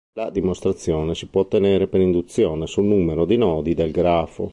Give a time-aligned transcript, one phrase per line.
[0.17, 4.49] La dimostrazione si può ottenere per induzione sul numero di nodi del grafo.